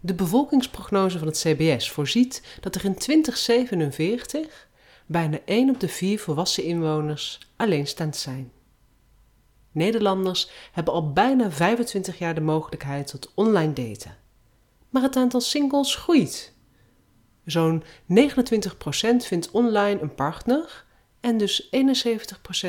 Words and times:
De 0.00 0.14
bevolkingsprognose 0.14 1.18
van 1.18 1.26
het 1.26 1.38
CBS 1.38 1.90
voorziet 1.90 2.42
dat 2.60 2.74
er 2.74 2.84
in 2.84 2.94
2047 2.94 4.68
bijna 5.06 5.38
1 5.44 5.70
op 5.70 5.80
de 5.80 5.88
4 5.88 6.18
volwassen 6.18 6.64
inwoners 6.64 7.38
alleenstaand 7.56 8.16
zijn. 8.16 8.52
Nederlanders 9.72 10.50
hebben 10.72 10.94
al 10.94 11.12
bijna 11.12 11.50
25 11.50 12.18
jaar 12.18 12.34
de 12.34 12.40
mogelijkheid 12.40 13.06
tot 13.06 13.32
online 13.34 13.72
daten. 13.72 14.16
Maar 14.88 15.02
het 15.02 15.16
aantal 15.16 15.40
singles 15.40 15.94
groeit. 15.94 16.52
Zo'n 17.44 17.82
29% 17.82 17.86
vindt 19.16 19.50
online 19.50 20.00
een 20.00 20.14
partner 20.14 20.84
en 21.20 21.38
dus 21.38 21.68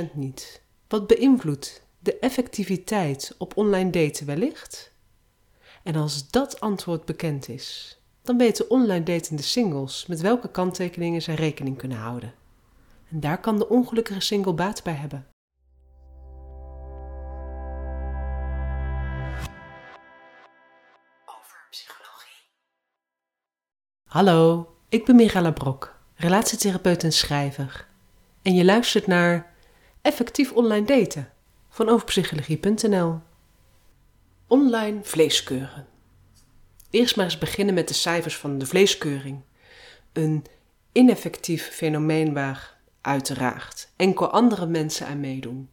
71% 0.08 0.14
niet. 0.14 0.62
Wat 0.88 1.08
beïnvloedt 1.08 1.86
de 2.00 2.20
effectiviteit 2.20 3.36
op 3.38 3.58
online 3.58 3.90
daten 3.90 4.26
wellicht? 4.26 4.91
En 5.84 5.96
als 5.96 6.30
dat 6.30 6.60
antwoord 6.60 7.06
bekend 7.06 7.50
is, 7.50 8.00
dan 8.22 8.38
weten 8.38 8.70
online 8.70 9.04
datende 9.04 9.42
singles 9.42 10.06
met 10.06 10.22
welke 10.22 10.52
kanttekeningen 10.52 11.22
zij 11.22 11.36
rekening 11.36 11.78
kunnen 11.78 11.98
houden. 11.98 12.34
En 13.10 13.20
daar 13.20 13.40
kan 13.40 13.58
de 13.58 13.70
ongelukkige 13.70 14.20
single 14.20 14.54
baat 14.54 14.84
bij 14.84 14.94
hebben. 14.94 15.28
Over 21.26 21.68
psychologie. 21.70 22.44
Hallo, 24.08 24.70
ik 24.90 25.06
ben 25.06 25.16
Mirella 25.16 25.52
Brok, 25.52 25.96
relatietherapeut 26.16 27.04
en 27.04 27.14
schrijver. 27.14 27.88
En 28.42 28.56
je 28.56 28.66
luistert 28.66 29.08
naar 29.08 29.54
Effectief 30.02 30.52
Online 30.52 30.86
Daten 30.86 31.32
van 31.70 31.90
overpsychologie.nl. 31.90 33.20
Online 34.52 35.00
vleeskeuren. 35.04 35.88
Eerst 36.90 37.16
maar 37.16 37.26
eens 37.26 37.38
beginnen 37.38 37.74
met 37.74 37.88
de 37.88 37.94
cijfers 37.94 38.38
van 38.38 38.58
de 38.58 38.66
vleeskeuring. 38.66 39.42
Een 40.14 40.46
ineffectief 40.92 41.68
fenomeen 41.68 42.34
waar 42.34 42.78
uiteraard 43.02 43.90
enkel 43.96 44.30
andere 44.30 44.66
mensen 44.66 45.08
aan 45.08 45.20
meedoen. 45.20 45.70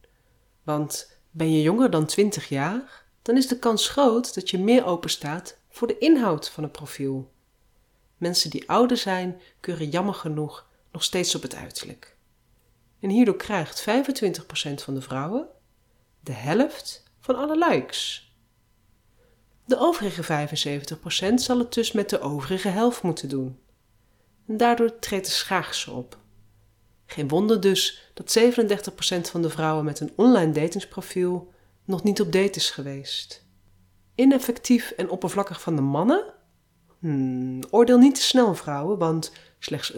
Want 0.62 1.18
ben 1.30 1.52
je 1.52 1.62
jonger 1.62 1.90
dan 1.90 2.06
20 2.06 2.48
jaar, 2.48 3.04
dan 3.22 3.36
is 3.36 3.46
de 3.46 3.58
kans 3.58 3.88
groot 3.88 4.34
dat 4.34 4.50
je 4.50 4.58
meer 4.58 4.84
openstaat 4.84 5.58
voor 5.68 5.86
de 5.86 5.98
inhoud 5.98 6.50
van 6.50 6.64
een 6.64 6.70
profiel. 6.70 7.32
Mensen 8.16 8.50
die 8.50 8.68
ouder 8.70 8.96
zijn, 8.96 9.40
keuren 9.60 9.88
jammer 9.88 10.14
genoeg 10.14 10.68
nog 10.92 11.04
steeds 11.04 11.34
op 11.34 11.42
het 11.42 11.54
uiterlijk. 11.54 12.16
En 13.00 13.10
hierdoor 13.10 13.36
krijgt 13.36 13.80
25% 13.80 13.84
van 14.74 14.94
de 14.94 15.02
vrouwen 15.02 15.48
de 16.20 16.32
helft 16.32 17.02
van 17.20 17.36
alle 17.36 17.68
likes. 17.68 18.27
De 19.68 19.78
overige 19.78 20.48
75% 21.30 21.34
zal 21.34 21.58
het 21.58 21.74
dus 21.74 21.92
met 21.92 22.10
de 22.10 22.20
overige 22.20 22.68
helft 22.68 23.02
moeten 23.02 23.28
doen. 23.28 23.58
En 24.46 24.56
daardoor 24.56 24.98
treedt 24.98 25.26
de 25.26 25.32
schaarste 25.32 25.90
op. 25.90 26.18
Geen 27.06 27.28
wonder 27.28 27.60
dus 27.60 28.10
dat 28.14 28.38
37% 28.38 29.20
van 29.20 29.42
de 29.42 29.50
vrouwen 29.50 29.84
met 29.84 30.00
een 30.00 30.12
online 30.16 30.52
datingsprofiel 30.52 31.52
nog 31.84 32.02
niet 32.02 32.20
op 32.20 32.32
date 32.32 32.58
is 32.58 32.70
geweest. 32.70 33.44
Ineffectief 34.14 34.90
en 34.90 35.10
oppervlakkig 35.10 35.60
van 35.60 35.76
de 35.76 35.82
mannen? 35.82 36.24
Hmm, 36.98 37.60
oordeel 37.70 37.98
niet 37.98 38.14
te 38.14 38.22
snel, 38.22 38.54
vrouwen, 38.54 38.98
want 38.98 39.32
slechts 39.58 39.92
15% 39.92 39.96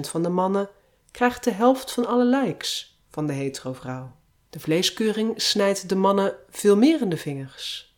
van 0.00 0.22
de 0.22 0.28
mannen 0.28 0.68
krijgt 1.10 1.44
de 1.44 1.52
helft 1.52 1.92
van 1.92 2.06
alle 2.06 2.24
likes 2.24 3.00
van 3.10 3.26
de 3.26 3.32
hetero 3.32 3.72
vrouw. 3.72 4.12
De 4.50 4.60
vleeskeuring 4.60 5.42
snijdt 5.42 5.88
de 5.88 5.96
mannen 5.96 6.34
veel 6.50 6.76
meer 6.76 7.00
in 7.00 7.08
de 7.08 7.16
vingers. 7.16 7.91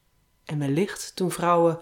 En 0.44 0.58
wellicht 0.58 1.12
doen 1.14 1.30
vrouwen 1.30 1.80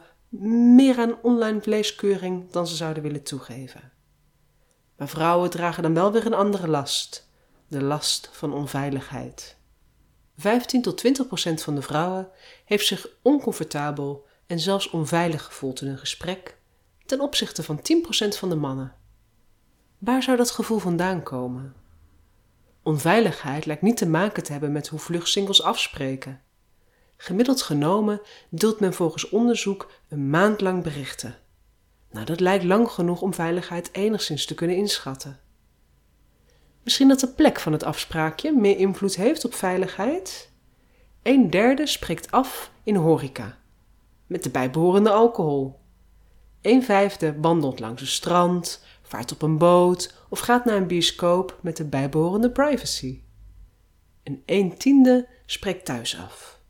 meer 0.75 0.99
aan 0.99 1.23
online 1.23 1.63
vleeskeuring 1.63 2.51
dan 2.51 2.67
ze 2.67 2.77
zouden 2.77 3.03
willen 3.03 3.23
toegeven. 3.23 3.93
Maar 4.97 5.09
vrouwen 5.09 5.51
dragen 5.51 5.83
dan 5.83 5.95
wel 5.95 6.13
weer 6.13 6.27
een 6.27 6.35
andere 6.35 6.69
last: 6.69 7.29
de 7.69 7.83
last 7.83 8.31
van 8.33 8.53
onveiligheid. 8.53 9.57
15 10.37 10.83
tot 10.83 10.99
20 10.99 11.27
procent 11.27 11.63
van 11.63 11.75
de 11.75 11.83
vrouwen 11.83 12.29
heeft 12.65 12.87
zich 12.87 13.09
oncomfortabel 13.23 14.27
en 14.47 14.61
zelfs 14.61 14.91
onveilig 14.91 15.45
gevoeld 15.45 15.81
in 15.81 15.89
een 15.89 15.99
gesprek 15.99 16.61
ten 17.07 17.21
opzichte 17.21 17.63
van 17.63 17.83
10 17.83 18.03
procent 18.03 18.37
van 18.37 18.49
de 18.49 18.55
mannen. 18.55 18.95
Waar 19.99 20.23
zou 20.23 20.37
dat 20.37 20.51
gevoel 20.51 20.79
vandaan 20.79 21.23
komen? 21.23 21.75
Onveiligheid 22.83 23.67
lijkt 23.67 23.83
niet 23.83 23.97
te 23.97 24.07
maken 24.07 24.43
te 24.43 24.53
hebben 24.53 24.73
met 24.73 24.89
hoe 24.89 24.99
vlug 24.99 25.29
singles 25.29 25.63
afspreken. 25.63 26.41
Gemiddeld 27.23 27.63
genomen 27.63 28.21
deelt 28.49 28.81
men 28.81 28.95
volgens 28.95 29.29
onderzoek 29.29 29.91
een 30.09 30.31
maand 30.31 30.61
lang 30.61 30.83
berichten. 30.83 31.37
Nou, 32.11 32.27
dat 32.27 32.41
lijkt 32.41 32.65
lang 32.65 32.91
genoeg 32.91 33.23
om 33.23 33.35
veiligheid 33.35 33.89
enigszins 33.93 34.47
te 34.47 34.55
kunnen 34.55 34.77
inschatten. 34.77 35.41
Misschien 36.83 37.09
dat 37.09 37.21
de 37.21 37.29
plek 37.29 37.61
van 37.61 37.73
het 37.73 37.83
afspraakje 37.83 38.53
meer 38.53 38.79
invloed 38.79 39.17
heeft 39.17 39.45
op 39.45 39.55
veiligheid? 39.55 40.51
Een 41.23 41.51
derde 41.51 41.87
spreekt 41.87 42.31
af 42.31 42.73
in 42.83 42.97
horeca, 42.97 43.59
met 44.27 44.43
de 44.43 44.51
bijbehorende 44.51 45.11
alcohol. 45.11 45.81
Een 46.61 46.83
vijfde 46.83 47.41
wandelt 47.41 47.81
langs 47.81 48.01
een 48.01 48.07
strand, 48.07 48.85
vaart 49.03 49.33
op 49.33 49.43
een 49.43 49.59
boot 49.59 50.15
of 50.29 50.39
gaat 50.39 50.65
naar 50.65 50.77
een 50.77 50.87
bioscoop 50.87 51.59
met 51.61 51.77
de 51.77 51.85
bijbehorende 51.85 52.51
privacy. 52.51 53.23
En 54.23 54.43
een 54.47 54.77
tiende 54.79 55.29
spreekt 55.47 55.85
thuis 55.85 56.19
af. 56.19 56.61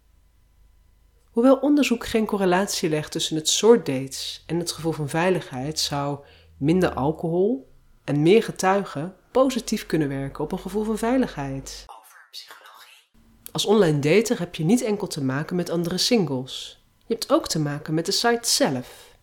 Hoewel 1.32 1.56
onderzoek 1.56 2.06
geen 2.06 2.26
correlatie 2.26 2.88
legt 2.88 3.12
tussen 3.12 3.37
het 3.37 3.48
soort 3.48 3.87
dates 3.87 4.43
en 4.47 4.59
het 4.59 4.72
gevoel 4.72 4.93
van 4.93 5.09
veiligheid, 5.09 5.78
zou 5.78 6.19
minder 6.56 6.93
alcohol 6.93 7.70
en 8.04 8.22
meer 8.22 8.43
getuigen 8.43 9.16
positief 9.31 9.87
kunnen 9.87 10.09
werken 10.09 10.44
op 10.44 10.53
een 10.53 10.59
gevoel 10.59 10.84
van 10.84 10.98
veiligheid. 10.98 11.84
Over 11.87 12.28
psychologie. 12.31 13.09
Als 13.53 13.66
online 13.66 13.98
dater 13.98 14.38
heb 14.38 14.54
je 14.54 14.65
niet 14.65 14.82
enkel 14.82 15.06
te 15.06 15.25
maken 15.25 15.56
met 15.56 15.71
andere 15.71 15.98
singles. 15.98 16.82
Je 17.06 17.15
hebt 17.15 17.32
ook 17.32 17.48
te 17.48 17.59
maken 17.59 17.94
met 17.94 18.06
de 18.06 18.12
site 18.12 18.48
zelf. 18.48 19.16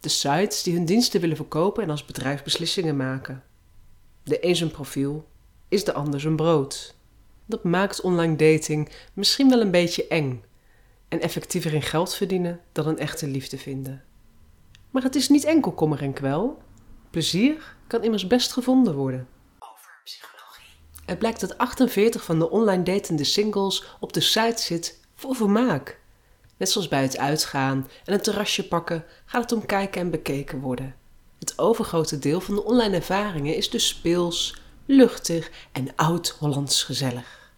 De 0.00 0.08
sites 0.08 0.62
die 0.62 0.74
hun 0.74 0.84
diensten 0.84 1.20
willen 1.20 1.36
verkopen 1.36 1.82
en 1.82 1.90
als 1.90 2.04
bedrijf 2.04 2.42
beslissingen 2.42 2.96
maken. 2.96 3.44
De 4.22 4.46
een 4.46 4.56
zijn 4.56 4.70
profiel 4.70 5.28
is 5.68 5.84
de 5.84 5.92
ander 5.92 6.20
zijn 6.20 6.36
brood. 6.36 6.94
Dat 7.46 7.64
maakt 7.64 8.00
online 8.00 8.36
dating 8.36 8.90
misschien 9.12 9.48
wel 9.48 9.60
een 9.60 9.70
beetje 9.70 10.06
eng 10.06 10.42
en 11.08 11.20
effectiever 11.20 11.74
in 11.74 11.82
geld 11.82 12.14
verdienen 12.14 12.60
dan 12.72 12.86
een 12.86 12.98
echte 12.98 13.26
liefde 13.26 13.58
vinden. 13.58 14.04
Maar 14.90 15.02
het 15.02 15.14
is 15.14 15.28
niet 15.28 15.44
enkel 15.44 15.72
kommer 15.72 16.02
en 16.02 16.12
kwel. 16.12 16.62
Plezier 17.10 17.76
kan 17.86 18.02
immers 18.02 18.26
best 18.26 18.52
gevonden 18.52 18.94
worden. 18.94 19.28
Over 19.58 20.00
psychologie. 20.04 20.74
Het 21.04 21.18
blijkt 21.18 21.40
dat 21.40 21.58
48 21.58 22.24
van 22.24 22.38
de 22.38 22.50
online 22.50 22.82
datende 22.82 23.24
singles 23.24 23.84
op 24.00 24.12
de 24.12 24.20
site 24.20 24.62
zit 24.62 25.00
voor 25.14 25.34
vermaak. 25.34 26.00
Net 26.56 26.70
zoals 26.70 26.88
bij 26.88 27.02
het 27.02 27.18
uitgaan 27.18 27.88
en 28.04 28.12
een 28.12 28.20
terrasje 28.20 28.68
pakken 28.68 29.04
gaat 29.24 29.42
het 29.42 29.52
om 29.52 29.66
kijken 29.66 30.00
en 30.00 30.10
bekeken 30.10 30.60
worden. 30.60 30.94
Het 31.38 31.58
overgrote 31.58 32.18
deel 32.18 32.40
van 32.40 32.54
de 32.54 32.64
online 32.64 32.96
ervaringen 32.96 33.56
is 33.56 33.70
dus 33.70 33.88
speels, 33.88 34.60
luchtig 34.86 35.50
en 35.72 35.88
oud-Hollands 35.96 36.82
gezellig. 36.82 37.52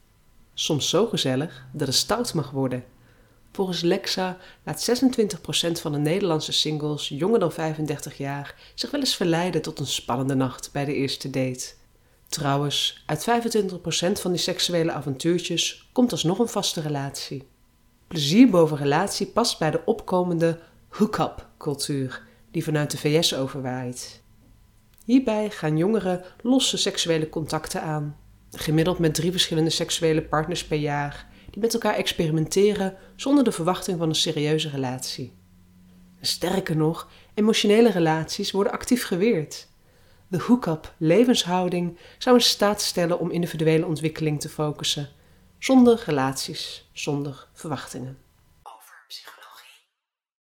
Soms 0.54 0.88
zo 0.88 1.06
gezellig 1.06 1.66
dat 1.72 1.86
het 1.86 1.96
stout 1.96 2.34
mag 2.34 2.50
worden. 2.50 2.84
Volgens 3.52 3.80
Lexa 3.80 4.36
laat 4.64 4.90
26% 4.90 5.80
van 5.80 5.92
de 5.92 5.98
Nederlandse 5.98 6.52
singles 6.52 7.08
jonger 7.08 7.38
dan 7.38 7.52
35 7.52 8.18
jaar 8.18 8.54
zich 8.74 8.90
wel 8.90 9.00
eens 9.00 9.16
verleiden 9.16 9.62
tot 9.62 9.78
een 9.78 9.86
spannende 9.86 10.34
nacht 10.34 10.72
bij 10.72 10.84
de 10.84 10.94
eerste 10.94 11.30
date. 11.30 11.72
Trouwens, 12.28 13.02
uit 13.06 13.26
25% 13.30 13.72
van 14.12 14.30
die 14.30 14.40
seksuele 14.40 14.92
avontuurtjes 14.92 15.88
komt 15.92 16.12
alsnog 16.12 16.38
een 16.38 16.48
vaste 16.48 16.80
relatie. 16.80 17.48
Plezier 18.08 18.50
boven 18.50 18.76
relatie 18.76 19.26
past 19.26 19.58
bij 19.58 19.70
de 19.70 19.80
opkomende 19.84 20.58
hook-up 20.88 21.46
cultuur 21.58 22.22
die 22.50 22.64
vanuit 22.64 22.90
de 22.90 22.98
VS 22.98 23.34
overwaait. 23.34 24.22
Hierbij 25.04 25.50
gaan 25.50 25.76
jongeren 25.76 26.24
losse 26.42 26.76
seksuele 26.76 27.28
contacten 27.28 27.82
aan, 27.82 28.16
gemiddeld 28.50 28.98
met 28.98 29.14
drie 29.14 29.30
verschillende 29.30 29.70
seksuele 29.70 30.22
partners 30.22 30.64
per 30.64 30.78
jaar, 30.78 31.26
die 31.50 31.60
met 31.62 31.74
elkaar 31.74 31.94
experimenteren 31.94 32.96
zonder 33.16 33.44
de 33.44 33.52
verwachting 33.52 33.98
van 33.98 34.08
een 34.08 34.14
serieuze 34.14 34.68
relatie. 34.68 35.38
Sterker 36.20 36.76
nog, 36.76 37.08
emotionele 37.34 37.90
relaties 37.90 38.50
worden 38.50 38.72
actief 38.72 39.04
geweerd. 39.04 39.68
De 40.28 40.38
hook-up 40.38 40.94
levenshouding 40.98 41.98
zou 42.18 42.36
in 42.36 42.42
staat 42.42 42.82
stellen 42.82 43.18
om 43.18 43.30
individuele 43.30 43.86
ontwikkeling 43.86 44.40
te 44.40 44.48
focussen, 44.48 45.08
zonder 45.58 46.02
relaties, 46.06 46.90
zonder 46.92 47.48
verwachtingen. 47.52 48.18
Over 48.62 49.04
psychologie. 49.08 49.86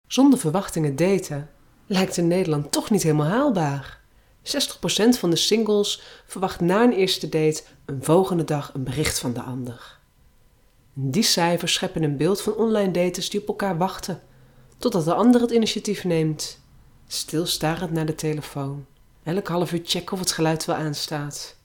Zonder 0.08 0.40
verwachtingen 0.40 0.96
daten 0.96 1.50
lijkt 1.88 2.18
in 2.18 2.28
Nederland 2.28 2.72
toch 2.72 2.90
niet 2.90 3.04
helemaal 3.04 3.28
haalbaar. 3.28 4.02
60% 4.44 4.50
van 5.20 5.30
de 5.30 5.36
singles 5.36 6.02
verwacht 6.26 6.60
na 6.60 6.84
een 6.84 6.94
eerste 6.94 7.30
date 7.30 7.64
een 7.86 8.04
volgende 8.04 8.44
dag 8.44 8.74
een 8.74 8.84
bericht 8.84 9.20
van 9.20 9.34
de 9.34 9.42
ander. 9.42 9.97
Die 11.00 11.24
cijfers 11.24 11.74
scheppen 11.74 12.04
een 12.04 12.18
beeld 12.18 12.42
van 12.42 12.56
online 12.56 12.92
daters 12.92 13.30
die 13.30 13.42
op 13.42 13.48
elkaar 13.48 13.78
wachten, 13.78 14.22
Totdat 14.78 15.06
de 15.06 15.14
ander 15.14 15.42
het 15.42 15.52
initiatief 15.52 16.04
neemt. 16.04 16.60
Stilstarend 17.08 17.92
naar 17.92 18.06
de 18.06 18.16
telefoon. 18.16 18.86
Elk 19.24 19.48
half 19.48 19.74
uur 19.74 19.82
checken 19.84 20.14
of 20.14 20.20
het 20.20 20.32
geluid 20.32 20.66
wel 20.66 20.76
aanstaat. 20.76 21.56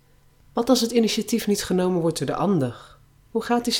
Wat 0.52 0.68
als 0.68 0.80
het 0.80 0.90
initiatief 0.90 1.46
niet 1.46 1.64
genomen 1.64 2.00
wordt 2.00 2.18
door 2.18 2.26
de 2.26 2.34
ander? 2.34 2.96
Hoe 3.30 3.42
gaat 3.42 3.64
die 3.64 3.74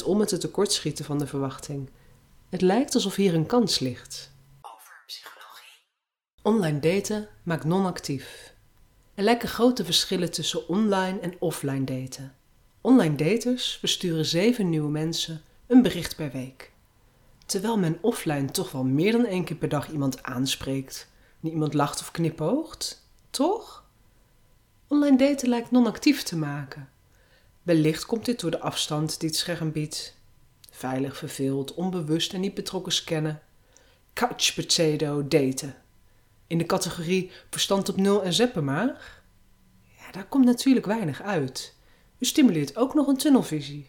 60% 0.00 0.04
om 0.04 0.18
met 0.18 0.30
het 0.30 0.40
tekortschieten 0.40 1.04
van 1.04 1.18
de 1.18 1.26
verwachting? 1.26 1.90
Het 2.48 2.60
lijkt 2.60 2.94
alsof 2.94 3.14
hier 3.14 3.34
een 3.34 3.46
kans 3.46 3.78
ligt. 3.78 4.32
over 4.62 5.02
psychologie, 5.06 5.82
Online 6.42 6.78
daten 6.78 7.28
maakt 7.42 7.64
non-actief. 7.64 8.54
Er 9.14 9.24
lijken 9.24 9.48
grote 9.48 9.84
verschillen 9.84 10.30
tussen 10.30 10.68
online 10.68 11.20
en 11.20 11.34
offline 11.38 11.84
daten. 11.84 12.35
Online 12.86 13.14
daters 13.14 13.76
versturen 13.76 14.26
zeven 14.26 14.68
nieuwe 14.68 14.90
mensen 14.90 15.42
een 15.66 15.82
bericht 15.82 16.16
per 16.16 16.30
week. 16.30 16.72
Terwijl 17.46 17.78
men 17.78 17.98
offline 18.00 18.50
toch 18.50 18.72
wel 18.72 18.84
meer 18.84 19.12
dan 19.12 19.24
één 19.24 19.44
keer 19.44 19.56
per 19.56 19.68
dag 19.68 19.90
iemand 19.90 20.22
aanspreekt, 20.22 21.08
niet 21.40 21.52
iemand 21.52 21.74
lacht 21.74 22.00
of 22.00 22.10
knipoogt, 22.10 23.08
toch? 23.30 23.84
Online 24.86 25.16
daten 25.16 25.48
lijkt 25.48 25.70
non-actief 25.70 26.22
te 26.22 26.36
maken. 26.36 26.88
Wellicht 27.62 28.06
komt 28.06 28.24
dit 28.24 28.40
door 28.40 28.50
de 28.50 28.60
afstand 28.60 29.20
die 29.20 29.28
het 29.28 29.38
scherm 29.38 29.72
biedt. 29.72 30.16
Veilig 30.70 31.16
verveeld, 31.16 31.74
onbewust 31.74 32.32
en 32.32 32.40
niet 32.40 32.54
betrokken 32.54 32.92
scannen. 32.92 33.42
Couch 34.12 34.54
potato 34.54 35.28
daten. 35.28 35.74
In 36.46 36.58
de 36.58 36.66
categorie 36.66 37.30
verstand 37.50 37.88
op 37.88 37.96
nul 37.96 38.22
en 38.22 38.32
zeppen 38.32 38.64
maar. 38.64 39.20
Ja, 39.98 40.12
daar 40.12 40.26
komt 40.26 40.44
natuurlijk 40.44 40.86
weinig 40.86 41.22
uit. 41.22 41.75
U 42.18 42.24
stimuleert 42.24 42.76
ook 42.76 42.94
nog 42.94 43.06
een 43.06 43.16
tunnelvisie. 43.16 43.86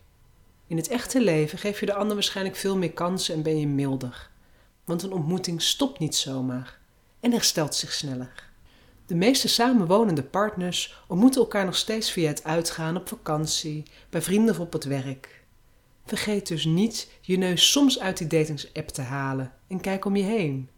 In 0.68 0.78
het 0.78 0.88
echte 0.88 1.22
leven 1.22 1.58
geef 1.58 1.80
je 1.80 1.86
de 1.86 1.94
ander 1.94 2.14
waarschijnlijk 2.14 2.56
veel 2.56 2.78
meer 2.78 2.92
kansen 2.92 3.36
en 3.36 3.42
ben 3.42 3.60
je 3.60 3.68
milder. 3.68 4.30
Want 4.84 5.04
een 5.04 5.12
ontmoeting 5.12 5.62
stopt 5.62 6.00
niet 6.00 6.16
zomaar 6.16 6.80
en 7.20 7.32
herstelt 7.32 7.76
zich 7.76 7.94
sneller. 7.94 8.50
De 9.06 9.16
meeste 9.16 9.48
samenwonende 9.48 10.24
partners 10.24 11.04
ontmoeten 11.08 11.42
elkaar 11.42 11.66
nog 11.66 11.76
steeds 11.76 12.12
via 12.12 12.28
het 12.28 12.44
uitgaan 12.44 12.96
op 12.96 13.08
vakantie, 13.08 13.84
bij 14.10 14.22
vrienden 14.22 14.54
of 14.54 14.60
op 14.60 14.74
het 14.74 14.84
werk. 14.84 15.44
Vergeet 16.06 16.48
dus 16.48 16.66
niet 16.66 17.12
je 17.22 17.38
neus 17.38 17.72
soms 17.72 18.00
uit 18.00 18.18
die 18.18 18.28
datingsapp 18.28 18.88
te 18.88 19.02
halen 19.02 19.54
en 19.68 19.82
kijk 19.82 20.06
om 20.06 20.16
je 20.16 20.24
heen. 20.24 20.70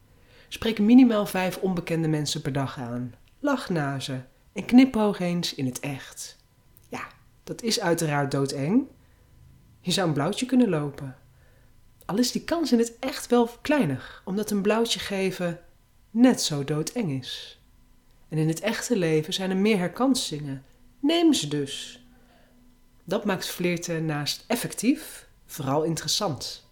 Spreek 0.48 0.80
minimaal 0.80 1.26
vijf 1.26 1.58
onbekende 1.58 2.08
mensen 2.08 2.42
per 2.42 2.54
dag 2.54 2.78
aan. 2.78 3.14
Lach 3.40 3.70
naar 3.70 4.02
ze 4.02 4.20
en 4.54 4.66
knipoog 4.66 5.20
eens 5.20 5.56
in 5.56 5.66
het 5.66 5.80
echt. 5.80 6.39
Dat 7.50 7.62
is 7.62 7.80
uiteraard 7.80 8.32
doodeng. 8.32 8.88
Je 9.80 9.92
zou 9.92 10.08
een 10.08 10.14
blauwtje 10.14 10.46
kunnen 10.46 10.70
lopen. 10.70 11.18
Al 12.06 12.18
is 12.18 12.32
die 12.32 12.44
kans 12.44 12.72
in 12.72 12.80
het 12.80 13.00
echt 13.00 13.28
wel 13.28 13.50
kleiner, 13.62 14.22
omdat 14.26 14.52
een 14.52 14.62
blauwtje 14.62 15.00
geven 15.00 15.60
net 16.12 16.42
zo 16.42 16.64
doodeng 16.64 17.12
is. 17.12 17.62
En 18.28 18.38
in 18.38 18.48
het 18.48 18.60
echte 18.60 18.98
leven 18.98 19.34
zijn 19.34 19.50
er 19.50 19.58
meer 19.58 19.78
herkansingen. 19.78 20.64
Neem 21.00 21.34
ze 21.34 21.48
dus. 21.48 22.06
Dat 23.04 23.26
maakt 23.26 23.48
flirten 23.48 24.06
naast 24.06 24.44
effectief 24.48 25.28
vooral 25.46 25.84
interessant. 25.84 26.68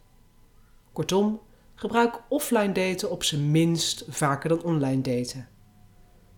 Kortom, 0.93 1.41
gebruik 1.75 2.21
offline 2.29 2.71
daten 2.71 3.11
op 3.11 3.23
zijn 3.23 3.51
minst 3.51 4.05
vaker 4.07 4.49
dan 4.49 4.63
online 4.63 5.01
daten. 5.01 5.47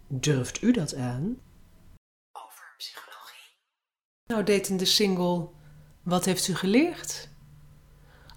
Durft 0.08 0.62
u 0.62 0.72
dat 0.72 0.96
aan? 0.96 1.38
Nou, 4.30 4.44
datende 4.44 4.86
single, 4.86 5.48
wat 6.04 6.26
heeft 6.26 6.48
u 6.48 6.56
geleerd? 6.56 7.30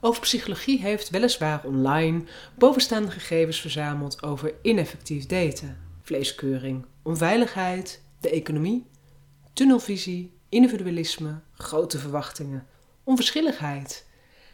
Over 0.01 0.21
psychologie 0.21 0.81
heeft 0.81 1.11
weliswaar 1.11 1.65
online 1.65 2.25
bovenstaande 2.55 3.11
gegevens 3.11 3.61
verzameld 3.61 4.23
over 4.23 4.55
ineffectief 4.63 5.27
daten, 5.27 5.79
vleeskeuring, 6.03 6.87
onveiligheid, 7.03 8.03
de 8.21 8.31
economie, 8.31 8.87
tunnelvisie, 9.53 10.33
individualisme, 10.49 11.41
grote 11.55 11.99
verwachtingen, 11.99 12.67
onverschilligheid 13.05 14.07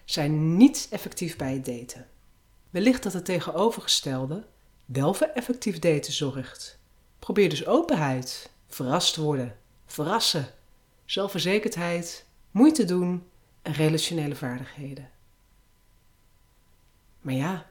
zijn 0.04 0.56
niet 0.56 0.86
effectief 0.90 1.36
bij 1.36 1.52
het 1.52 1.64
daten. 1.64 2.06
Wellicht 2.70 3.02
dat 3.02 3.12
het 3.12 3.24
tegenovergestelde 3.24 4.46
wel 4.84 5.14
voor 5.14 5.26
effectief 5.26 5.78
daten 5.78 6.12
zorgt. 6.12 6.78
Probeer 7.18 7.48
dus 7.48 7.66
openheid, 7.66 8.50
verrast 8.66 9.16
worden, 9.16 9.56
verrassen, 9.86 10.56
zelfverzekerdheid, 11.10 12.24
moeite 12.50 12.84
doen 12.84 13.22
en 13.62 13.72
relationele 13.72 14.34
vaardigheden. 14.34 15.10
Maar 17.20 17.34
ja, 17.34 17.66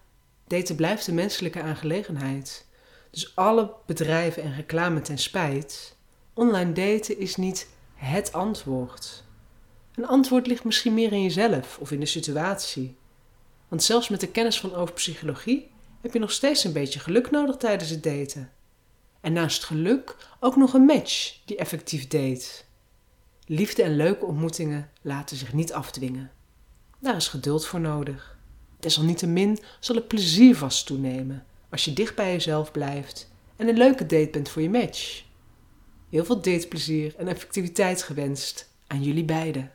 daten 0.48 0.76
blijft 0.76 1.08
een 1.08 1.16
menselijke 1.16 1.62
aangelegenheid. 1.62 2.66
Dus 3.12 3.36
alle 3.36 3.74
bedrijven 3.86 4.44
en 4.44 4.56
reclame 4.56 5.02
ten 5.02 5.18
spijt, 5.18 5.96
online 6.34 6.72
daten 6.72 7.20
is 7.20 7.36
niet 7.36 7.68
het 7.96 8.34
antwoord. 8.34 9.24
Een 9.96 10.08
antwoord 10.08 10.48
ligt 10.48 10.64
misschien 10.64 10.94
meer 10.94 11.12
in 11.12 11.24
jezelf 11.24 11.78
of 11.80 11.92
in 11.92 12.00
de 12.00 12.06
situatie. 12.06 12.98
Want 13.68 13.84
zelfs 13.84 14.10
met 14.10 14.20
de 14.20 14.32
kennis 14.32 14.60
van 14.60 14.74
over 14.74 14.94
psychologie 14.94 15.72
heb 16.02 16.14
je 16.14 16.20
nog 16.20 16.32
steeds 16.32 16.64
een 16.64 16.74
beetje 16.74 17.00
geluk 17.00 17.32
nodig 17.32 17.58
tijdens 17.58 17.90
het 17.90 18.04
daten. 18.04 18.52
En 19.22 19.34
naast 19.34 19.64
geluk 19.64 20.16
ook 20.40 20.56
nog 20.56 20.74
een 20.74 20.86
match 20.86 21.40
die 21.46 21.58
effectief 21.58 22.08
date. 22.08 22.66
Liefde 23.50 23.84
en 23.84 23.96
leuke 23.96 24.26
ontmoetingen 24.26 24.90
laten 25.02 25.38
zich 25.38 25.54
niet 25.54 25.74
afdwingen. 25.74 26.32
Daar 27.00 27.16
is 27.16 27.28
geduld 27.28 27.66
voor 27.66 27.80
nodig. 27.80 28.38
Desalniettemin 28.80 29.60
zal 29.80 29.96
het 29.96 30.08
plezier 30.08 30.56
vast 30.56 30.86
toenemen 30.86 31.46
als 31.70 31.86
je 31.86 31.94
dicht 31.94 32.16
bij 32.16 32.32
jezelf 32.32 32.72
blijft 32.72 33.32
en 33.56 33.68
een 33.68 33.78
leuke 33.78 34.06
date 34.06 34.30
bent 34.32 34.50
voor 34.50 34.62
je 34.62 34.70
match. 34.70 35.24
Heel 36.10 36.26
veel 36.26 36.42
dateplezier 36.42 37.16
en 37.18 37.28
effectiviteit 37.28 38.04
gewenst 38.04 38.70
aan 38.88 39.04
jullie 39.04 39.26
beiden. 39.26 39.72